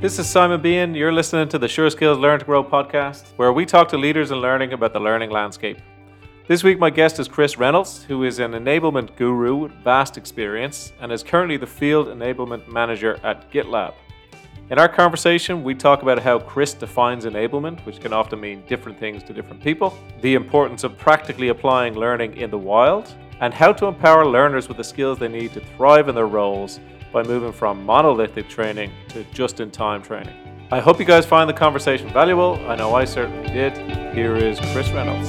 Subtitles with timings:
[0.00, 0.94] This is Simon Bean.
[0.94, 4.30] You're listening to the Sure Skills Learn to Grow podcast, where we talk to leaders
[4.30, 5.76] in learning about the learning landscape.
[6.48, 10.94] This week, my guest is Chris Reynolds, who is an enablement guru with vast experience
[11.02, 13.92] and is currently the field enablement manager at GitLab.
[14.70, 18.98] In our conversation, we talk about how Chris defines enablement, which can often mean different
[18.98, 23.70] things to different people, the importance of practically applying learning in the wild, and how
[23.70, 26.80] to empower learners with the skills they need to thrive in their roles
[27.12, 30.34] by moving from monolithic training to just in time training.
[30.72, 32.54] I hope you guys find the conversation valuable.
[32.68, 33.76] I know I certainly did.
[34.14, 35.28] Here is Chris Reynolds.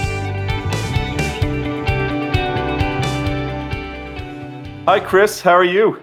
[4.87, 5.41] Hi, Chris.
[5.41, 6.01] How are you?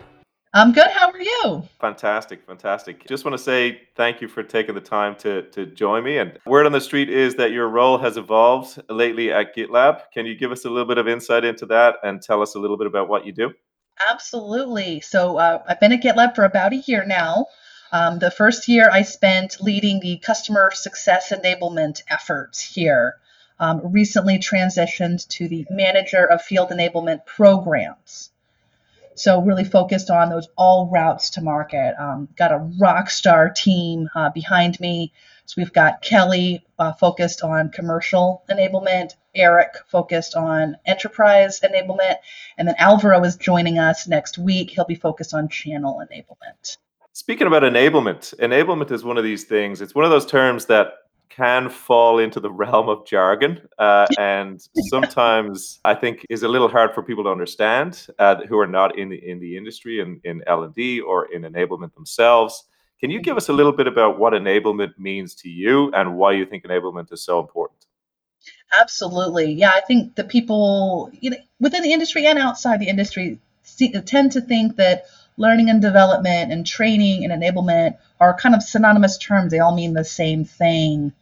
[0.54, 0.88] I'm good.
[0.88, 1.62] How are you?
[1.78, 3.06] Fantastic, fantastic.
[3.06, 6.18] Just want to say thank you for taking the time to, to join me.
[6.18, 10.02] And word on the street is that your role has evolved lately at GitLab.
[10.12, 12.58] Can you give us a little bit of insight into that and tell us a
[12.58, 13.52] little bit about what you do?
[14.10, 15.00] Absolutely.
[15.00, 17.46] So uh, I've been at GitLab for about a year now.
[17.90, 23.16] Um, the first year I spent leading the customer success enablement efforts here.
[23.60, 28.30] Um, recently transitioned to the manager of field enablement programs.
[29.16, 31.96] So really focused on those all routes to market.
[31.98, 35.12] Um, got a rock star team uh, behind me.
[35.46, 42.16] So we've got Kelly uh, focused on commercial enablement, Eric focused on enterprise enablement,
[42.58, 44.70] and then Alvaro is joining us next week.
[44.70, 46.76] He'll be focused on channel enablement.
[47.12, 49.80] Speaking about enablement, enablement is one of these things.
[49.80, 50.92] It's one of those terms that
[51.38, 56.68] can fall into the realm of jargon uh, and sometimes i think is a little
[56.68, 60.20] hard for people to understand uh, who are not in the in the industry in,
[60.24, 62.64] in l&d or in enablement themselves
[63.00, 66.32] can you give us a little bit about what enablement means to you and why
[66.32, 67.86] you think enablement is so important
[68.72, 73.38] absolutely yeah i think the people you know, within the industry and outside the industry
[73.62, 75.04] see, tend to think that
[75.36, 79.50] learning and development and training and enablement are kind of synonymous terms.
[79.50, 81.12] They all mean the same thing.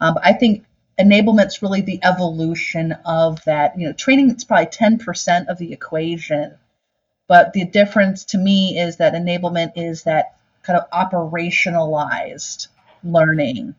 [0.00, 0.64] Um, I think
[0.98, 3.78] enablement's really the evolution of that.
[3.78, 6.54] You know, training is probably 10% of the equation.
[7.28, 12.68] But the difference to me is that enablement is that kind of operationalized
[13.04, 13.74] learning.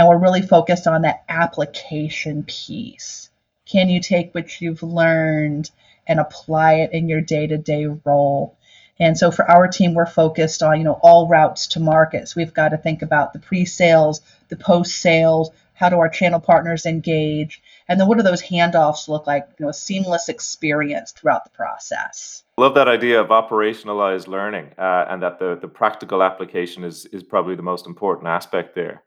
[0.00, 3.28] And we're really focused on that application piece.
[3.66, 5.70] Can you take what you've learned
[6.06, 8.56] and apply it in your day to day role?
[8.98, 12.34] And so for our team, we're focused on, you know, all routes to markets.
[12.34, 17.62] we've got to think about the pre-sales, the post-sales, how do our channel partners engage,
[17.86, 21.50] and then what do those handoffs look like, you know, a seamless experience throughout the
[21.50, 22.42] process.
[22.56, 27.22] Love that idea of operationalized learning, uh, and that the the practical application is is
[27.22, 29.02] probably the most important aspect there.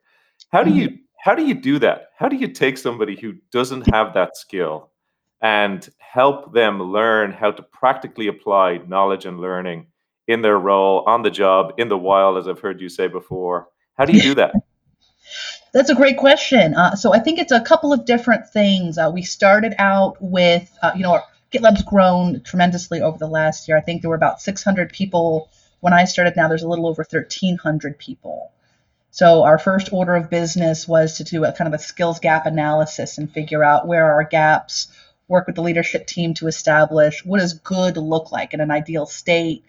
[0.53, 0.97] How do you mm-hmm.
[1.17, 2.09] how do you do that?
[2.15, 4.91] How do you take somebody who doesn't have that skill
[5.41, 9.87] and help them learn how to practically apply knowledge and learning
[10.27, 13.67] in their role on the job in the wild as i've heard you say before?
[13.97, 14.53] How do you do that?
[15.73, 16.75] That's a great question.
[16.75, 18.99] Uh, so i think it's a couple of different things.
[18.99, 21.19] Uh, we started out with uh, you know
[21.51, 23.75] gitlab's grown tremendously over the last year.
[23.75, 25.49] I think there were about 600 people
[25.79, 26.35] when i started.
[26.35, 28.51] Now there's a little over 1300 people
[29.13, 32.47] so our first order of business was to do a kind of a skills gap
[32.47, 34.87] analysis and figure out where are our gaps
[35.27, 39.05] work with the leadership team to establish what does good look like in an ideal
[39.05, 39.63] state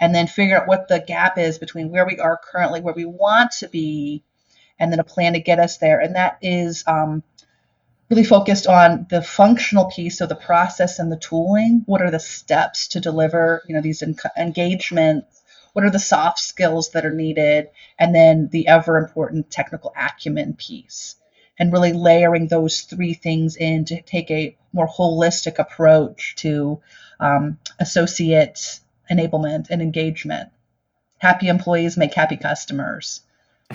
[0.00, 3.04] and then figure out what the gap is between where we are currently where we
[3.04, 4.22] want to be
[4.78, 6.00] and then a plan to get us there.
[6.00, 7.22] And that is um,
[8.10, 11.82] really focused on the functional piece of the process and the tooling.
[11.86, 15.42] What are the steps to deliver you know these en- engagements
[15.74, 17.68] what are the soft skills that are needed
[17.98, 21.16] and then the ever important technical acumen piece
[21.58, 26.80] and really layering those three things in to take a more holistic approach to
[27.20, 28.80] um, associate
[29.10, 30.50] enablement and engagement.
[31.18, 33.20] Happy employees make happy customers.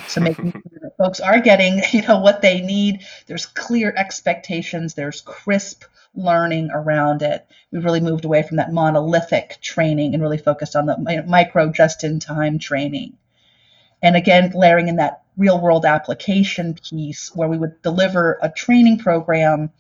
[0.08, 3.06] So making sure that folks are getting, you know, what they need.
[3.28, 4.94] There's clear expectations.
[4.94, 5.84] There's crisp
[6.16, 7.46] learning around it.
[7.72, 12.60] We've really moved away from that monolithic training and really focused on the micro just-in-time
[12.60, 13.18] training.
[14.02, 19.00] And again, layering in that real world application piece where we would deliver a training
[19.00, 19.72] program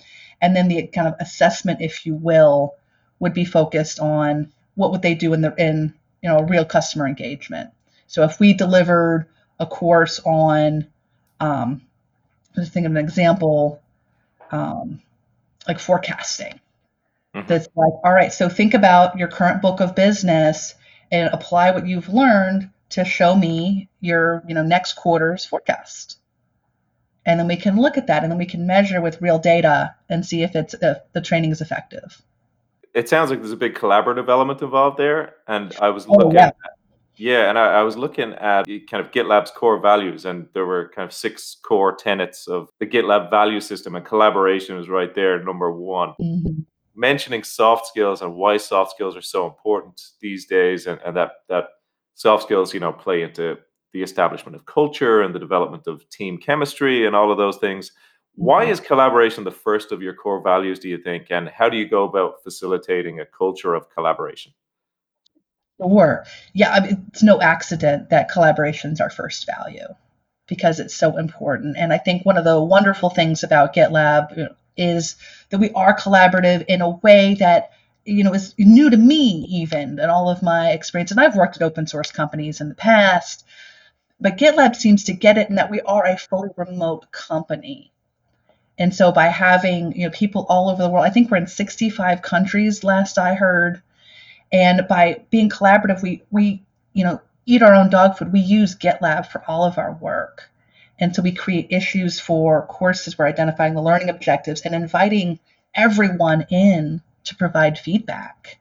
[0.41, 2.75] and then the kind of assessment, if you will,
[3.19, 6.65] would be focused on what would they do in the in you know a real
[6.65, 7.69] customer engagement.
[8.07, 9.27] So if we delivered
[9.59, 10.87] a course on,
[11.39, 11.81] um,
[12.55, 13.81] let's think of an example,
[14.51, 15.01] um,
[15.69, 16.59] like forecasting.
[17.33, 17.47] Mm-hmm.
[17.47, 20.75] That's like, all right, so think about your current book of business
[21.11, 26.17] and apply what you've learned to show me your you know next quarter's forecast
[27.25, 29.95] and then we can look at that and then we can measure with real data
[30.09, 32.21] and see if it's if the training is effective
[32.93, 36.31] it sounds like there's a big collaborative element involved there and i was oh, looking
[36.31, 36.51] yeah.
[37.19, 40.89] Yeah, and I, I, was looking at kind of GitLab's core values, and there were
[40.95, 45.43] kind of six core tenets of the GitLab value system, and collaboration was right there,
[45.43, 46.13] number one.
[46.21, 46.61] Mm-hmm.
[46.95, 51.31] Mentioning soft skills and why soft skills are so important these days, and, and that
[51.49, 51.65] that
[52.15, 53.57] soft skills, you know, play into
[53.91, 57.91] the establishment of culture and the development of team chemistry and all of those things.
[58.35, 58.71] Why mm-hmm.
[58.71, 61.27] is collaboration the first of your core values, do you think?
[61.31, 64.53] And how do you go about facilitating a culture of collaboration?
[65.81, 66.25] Sure.
[66.53, 69.87] Yeah, I mean, it's no accident that collaboration's our first value
[70.47, 71.77] because it's so important.
[71.77, 75.15] And I think one of the wonderful things about GitLab is
[75.49, 77.71] that we are collaborative in a way that
[78.05, 81.11] you know is new to me even and all of my experience.
[81.11, 83.45] And I've worked at open source companies in the past,
[84.19, 87.91] but GitLab seems to get it in that we are a fully remote company.
[88.77, 91.47] And so by having you know people all over the world, I think we're in
[91.47, 93.81] 65 countries last I heard,
[94.51, 96.63] and by being collaborative, we we
[96.93, 98.33] you know eat our own dog food.
[98.33, 100.49] We use GitLab for all of our work.
[100.99, 103.17] And so we create issues for courses.
[103.17, 105.39] We're identifying the learning objectives and inviting
[105.73, 108.59] everyone in to provide feedback.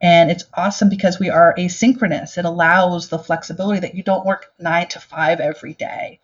[0.00, 2.38] And it's awesome because we are asynchronous.
[2.38, 6.20] It allows the flexibility that you don't work nine to five every day,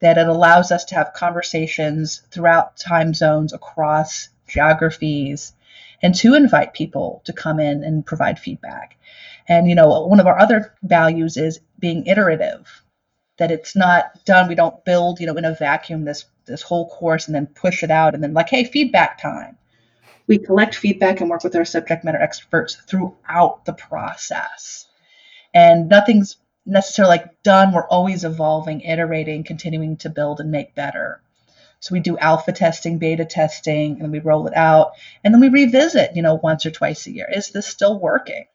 [0.00, 5.52] that it allows us to have conversations throughout time zones across geographies
[6.02, 8.96] and to invite people to come in and provide feedback.
[9.48, 12.82] And, you know, one of our other values is being iterative,
[13.38, 14.48] that it's not done.
[14.48, 17.82] We don't build, you know, in a vacuum this this whole course and then push
[17.82, 19.56] it out and then like, hey, feedback time
[20.26, 24.86] we collect feedback and work with our subject matter experts throughout the process.
[25.52, 26.36] And nothing's
[26.66, 27.72] necessarily like done.
[27.72, 31.20] We're always evolving, iterating, continuing to build and make better.
[31.84, 34.92] So we do alpha testing, beta testing, and we roll it out.
[35.22, 37.28] And then we revisit, you know, once or twice a year.
[37.30, 38.46] Is this still working?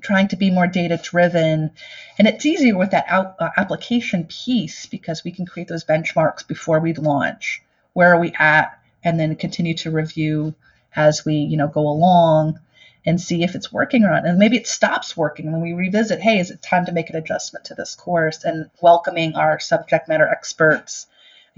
[0.00, 1.70] Trying to be more data driven.
[2.18, 6.44] And it's easier with that out, uh, application piece because we can create those benchmarks
[6.44, 7.62] before we launch.
[7.92, 8.76] Where are we at?
[9.04, 10.56] And then continue to review
[10.96, 12.58] as we, you know, go along
[13.06, 14.26] and see if it's working or not.
[14.26, 17.16] And maybe it stops working and we revisit, hey, is it time to make an
[17.16, 21.06] adjustment to this course and welcoming our subject matter experts,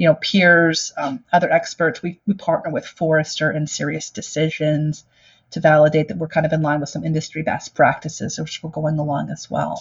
[0.02, 2.02] you know, peers, um, other experts.
[2.02, 5.04] We, we partner with Forrester and SiriusDecisions
[5.52, 8.70] to validate that we're kind of in line with some industry best practices, which we're
[8.70, 9.81] going along as well.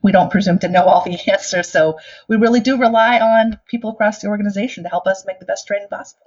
[0.00, 1.98] We don't presume to know all the answers, so
[2.28, 5.66] we really do rely on people across the organization to help us make the best
[5.66, 6.26] training possible.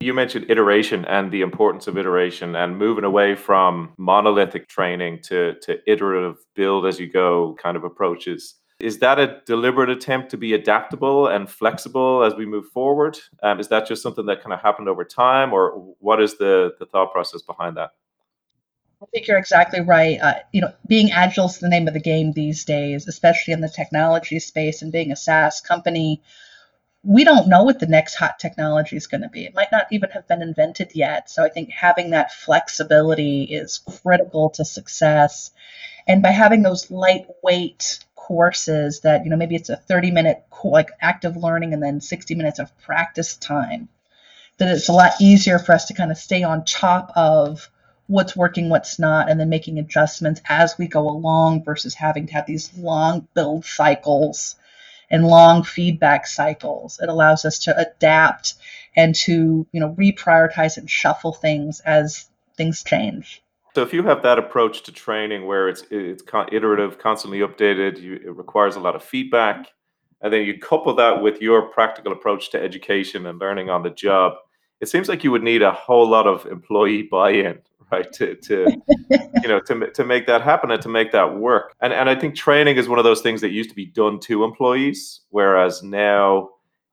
[0.00, 5.54] You mentioned iteration and the importance of iteration and moving away from monolithic training to,
[5.62, 8.56] to iterative build as you go kind of approaches.
[8.78, 13.18] Is that a deliberate attempt to be adaptable and flexible as we move forward?
[13.42, 16.74] Um, is that just something that kind of happened over time, or what is the,
[16.78, 17.92] the thought process behind that?
[19.02, 20.18] I think you're exactly right.
[20.20, 23.60] Uh, you know, being agile is the name of the game these days, especially in
[23.60, 26.22] the technology space and being a SaaS company
[27.06, 29.44] we don't know what the next hot technology is going to be.
[29.44, 31.30] It might not even have been invented yet.
[31.30, 35.52] So I think having that flexibility is critical to success.
[36.08, 40.90] And by having those lightweight courses that, you know, maybe it's a 30 minute like
[41.00, 43.88] active learning and then 60 minutes of practice time,
[44.58, 47.70] that it's a lot easier for us to kind of stay on top of
[48.08, 52.32] what's working, what's not, and then making adjustments as we go along versus having to
[52.32, 54.56] have these long build cycles
[55.10, 56.98] and long feedback cycles.
[57.00, 58.54] It allows us to adapt
[58.96, 63.42] and to, you know, reprioritize and shuffle things as things change.
[63.76, 68.14] So if you have that approach to training where it's it's iterative, constantly updated, you,
[68.14, 69.66] it requires a lot of feedback,
[70.22, 73.90] and then you couple that with your practical approach to education and learning on the
[73.90, 74.32] job,
[74.80, 77.58] it seems like you would need a whole lot of employee buy-in
[77.92, 78.80] right to to
[79.42, 81.74] you know to to make that happen and to make that work.
[81.82, 84.18] And and i think training is one of those things that used to be done
[84.20, 86.48] to employees whereas now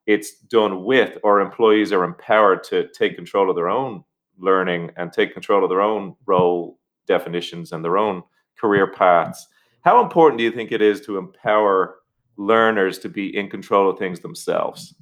[0.06, 4.04] it's done with or employees are empowered to take control of their own
[4.38, 8.24] learning and take control of their own role definitions and their own
[8.60, 9.48] career paths
[9.82, 11.96] how important do you think it is to empower
[12.38, 14.94] learners to be in control of things themselves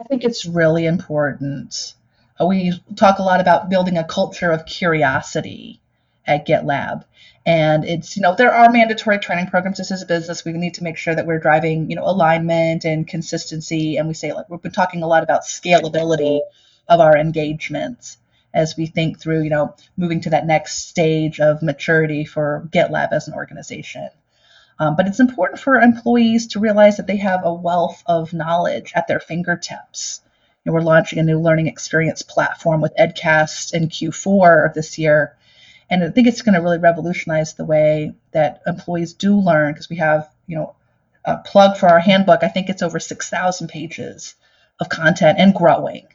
[0.00, 1.94] i think it's really important
[2.40, 5.80] uh, we talk a lot about building a culture of curiosity
[6.26, 7.04] at GitLab.
[7.46, 9.76] And it's, you know, there are mandatory training programs.
[9.76, 10.44] This is a business.
[10.44, 13.96] We need to make sure that we're driving, you know, alignment and consistency.
[13.96, 16.40] And we say, like, we've been talking a lot about scalability
[16.88, 18.18] of our engagements
[18.54, 23.12] as we think through, you know, moving to that next stage of maturity for GitLab
[23.12, 24.08] as an organization.
[24.78, 28.92] Um, but it's important for employees to realize that they have a wealth of knowledge
[28.96, 30.20] at their fingertips
[30.64, 35.36] And we're launching a new learning experience platform with Edcast in Q4 of this year.
[35.90, 39.90] And I think it's going to really revolutionize the way that employees do learn because
[39.90, 40.74] we have, you know,
[41.24, 42.42] a plug for our handbook.
[42.42, 44.34] I think it's over 6,000 pages
[44.80, 46.06] of content and growing.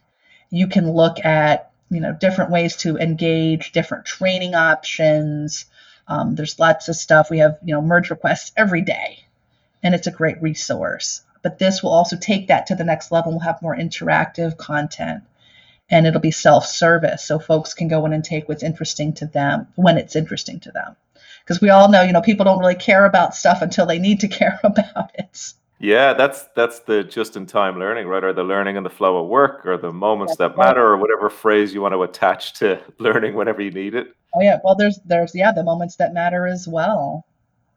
[0.50, 5.66] You can look at, you know, different ways to engage, different training options.
[6.08, 7.30] Um, there's lots of stuff.
[7.30, 9.24] We have, you know, merge requests every day,
[9.82, 11.22] and it's a great resource.
[11.42, 13.32] But this will also take that to the next level.
[13.32, 15.22] We'll have more interactive content
[15.90, 19.66] and it'll be self-service so folks can go in and take what's interesting to them
[19.74, 20.96] when it's interesting to them
[21.42, 24.20] because we all know you know people don't really care about stuff until they need
[24.20, 28.44] to care about it yeah that's that's the just in time learning right or the
[28.44, 31.80] learning in the flow of work or the moments that matter or whatever phrase you
[31.80, 35.50] want to attach to learning whenever you need it oh yeah well there's there's yeah
[35.52, 37.26] the moments that matter as well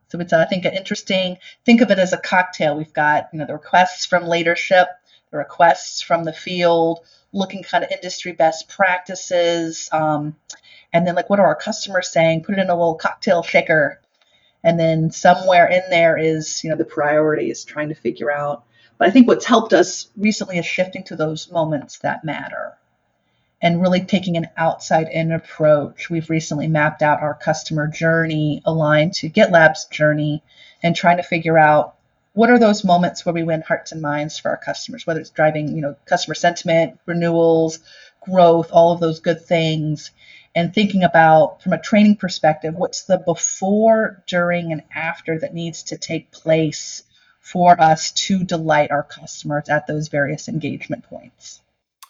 [0.09, 3.39] so it's i think an interesting think of it as a cocktail we've got you
[3.39, 4.87] know the requests from leadership
[5.31, 6.99] the requests from the field
[7.33, 9.89] looking kind of industry best practices.
[9.91, 10.35] Um,
[10.93, 12.43] and then like what are our customers saying?
[12.43, 13.99] Put it in a little cocktail shaker.
[14.63, 18.63] And then somewhere in there is, you know, the priorities, trying to figure out.
[18.97, 22.77] But I think what's helped us recently is shifting to those moments that matter
[23.61, 26.09] and really taking an outside in approach.
[26.09, 30.43] We've recently mapped out our customer journey aligned to GitLab's journey
[30.83, 31.95] and trying to figure out
[32.33, 35.29] what are those moments where we win hearts and minds for our customers, whether it's
[35.29, 37.79] driving, you know, customer sentiment, renewals,
[38.21, 40.11] growth, all of those good things,
[40.55, 45.83] and thinking about from a training perspective, what's the before, during, and after that needs
[45.83, 47.03] to take place
[47.39, 51.61] for us to delight our customers at those various engagement points.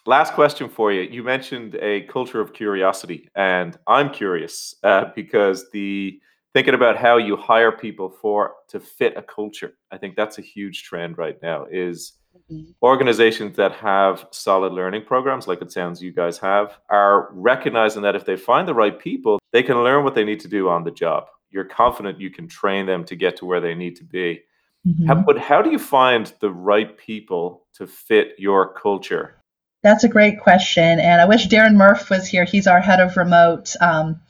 [0.05, 1.01] Last question for you.
[1.01, 6.19] You mentioned a culture of curiosity, and I'm curious uh, because the
[6.53, 10.41] thinking about how you hire people for to fit a culture i think that's a
[10.41, 12.13] huge trend right now is.
[12.81, 18.15] Organizations that have solid learning programs like it sounds you guys have are recognizing that
[18.15, 20.83] if they find the right people they can learn what they need to do on
[20.83, 21.27] the job.
[21.49, 24.41] You're confident you can train them to get to where they need to be.
[24.85, 25.05] Mm-hmm.
[25.05, 29.37] how, but how do you find the right people to fit your culture?
[29.81, 32.45] That's a great question and i wish darren murph was here.
[32.45, 33.75] He's our head of remote.
[33.79, 34.21] Um,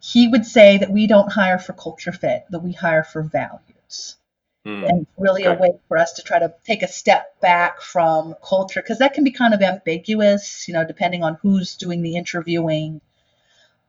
[0.00, 4.16] he would say that we don't hire for culture fit, that we hire for values.
[4.66, 5.56] Mm, and really okay.
[5.56, 9.14] a way for us to try to take a step back from culture because that
[9.14, 13.00] can be kind of ambiguous, you know, depending on who's doing the interviewing.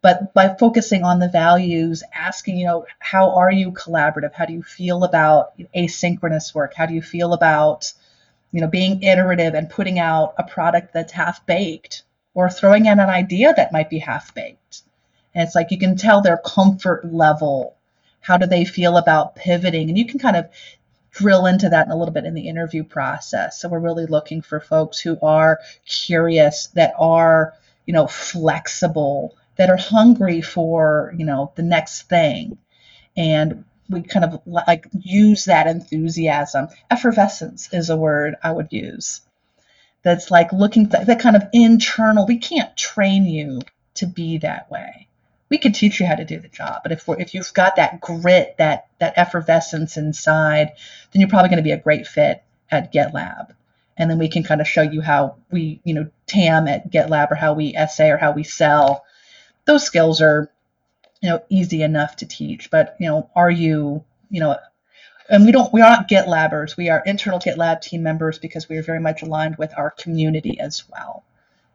[0.02, 4.34] But by focusing on the values, asking, you know, how are you collaborative?
[4.34, 6.74] How do you feel about asynchronous work?
[6.74, 7.92] How do you feel about,
[8.52, 13.00] you know, being iterative and putting out a product that's half baked or throwing in
[13.00, 14.84] an idea that might be half baked?
[15.36, 17.76] And it's like you can tell their comfort level.
[18.22, 19.90] How do they feel about pivoting?
[19.90, 20.50] And you can kind of
[21.12, 23.60] drill into that a little bit in the interview process.
[23.60, 27.54] So we're really looking for folks who are curious, that are,
[27.86, 32.58] you know, flexible, that are hungry for, you know, the next thing.
[33.18, 36.68] And we kind of like use that enthusiasm.
[36.92, 39.22] Effervescence is a word I would use.
[40.04, 42.26] That's like looking that kind of internal.
[42.26, 43.62] We can't train you
[43.96, 45.09] to be that way
[45.50, 46.82] we could teach you how to do the job.
[46.84, 50.74] But if we're, if you've got that grit, that that effervescence inside,
[51.12, 53.54] then you're probably going to be a great fit at GitLab.
[53.98, 57.32] And then we can kind of show you how we, you know, TAM at GitLab
[57.32, 59.04] or how we essay or how we sell.
[59.66, 60.50] Those skills are,
[61.22, 62.72] you know, easy enough to teach.
[62.72, 64.58] But you know, are you, you know,
[65.30, 66.78] and we don't we are not GitLabbers.
[66.78, 70.60] We are internal GitLab team members because we are very much aligned with our community
[70.60, 71.24] as well.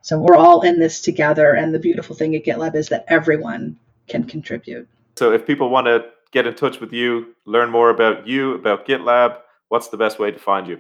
[0.04, 1.54] So we're all in this together.
[1.54, 4.86] And the beautiful thing at GitLab is that everyone can contribute.
[5.16, 8.86] So if people want to get in touch with you, learn more about you, about
[8.86, 10.78] GitLab, what's the best way to find you?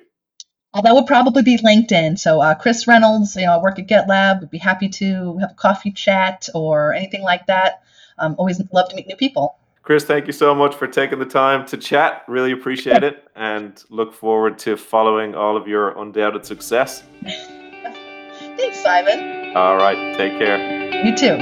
[0.74, 2.18] Uh, that would probably be LinkedIn.
[2.18, 4.40] So uh, Chris Reynolds, you know, I work at GitLab.
[4.40, 7.82] Would be happy to have a coffee chat or anything like that.
[8.18, 9.56] Um, always love to meet new people.
[9.80, 12.24] Chris, thank you so much for taking the time to chat.
[12.28, 17.04] Really appreciate it, and look forward to following all of your undoubted success.
[18.84, 19.56] Thanks, Simon.
[19.56, 20.16] All right.
[20.16, 21.04] Take care.
[21.04, 21.36] You too.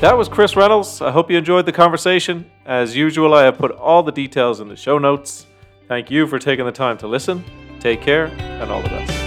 [0.00, 1.02] That was Chris Reynolds.
[1.02, 2.50] I hope you enjoyed the conversation.
[2.64, 5.46] As usual, I have put all the details in the show notes.
[5.88, 7.44] Thank you for taking the time to listen.
[7.80, 9.19] Take care and all the best.